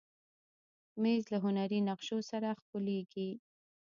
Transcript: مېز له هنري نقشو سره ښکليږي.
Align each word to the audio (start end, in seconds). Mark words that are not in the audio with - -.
مېز 1.01 1.23
له 1.31 1.37
هنري 1.43 1.79
نقشو 1.89 2.17
سره 2.31 2.49
ښکليږي. 2.59 3.29